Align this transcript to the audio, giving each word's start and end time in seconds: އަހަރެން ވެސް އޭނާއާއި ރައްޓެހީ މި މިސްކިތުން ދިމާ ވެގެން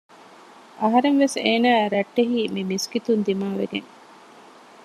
އަހަރެން 0.81 1.17
ވެސް 1.21 1.35
އޭނާއާއި 1.45 1.91
ރައްޓެހީ 1.95 2.39
މި 2.53 2.61
މިސްކިތުން 2.71 3.21
ދިމާ 3.27 3.47
ވެގެން 3.59 3.89